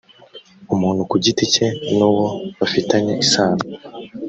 umuntu 0.73 1.01
ku 1.09 1.15
giti 1.23 1.45
cye 1.53 1.67
n 1.97 1.99
uwo 2.09 2.27
bafitanye 2.59 3.13
isano 3.23 3.63